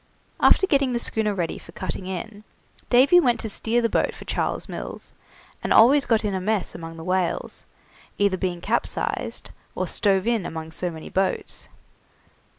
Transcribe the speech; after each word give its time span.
After 0.39 0.65
getting 0.65 0.93
the 0.93 0.97
schooner 0.99 1.31
ready 1.35 1.59
for 1.59 1.73
cutting 1.73 2.07
in, 2.07 2.43
Davy 2.89 3.19
went 3.19 3.39
to 3.41 3.49
steer 3.49 3.83
the 3.83 3.87
boat 3.87 4.15
for 4.15 4.25
Charles 4.25 4.67
Mills, 4.67 5.13
and 5.63 5.71
always 5.71 6.07
got 6.07 6.25
in 6.25 6.33
a 6.33 6.41
mess 6.41 6.73
among 6.73 6.97
the 6.97 7.03
whales, 7.03 7.65
being 8.17 8.31
either 8.57 8.59
capsized 8.61 9.51
or 9.75 9.85
stove 9.87 10.25
in 10.25 10.43
among 10.43 10.71
so 10.71 10.89
many 10.89 11.09
boats. 11.09 11.67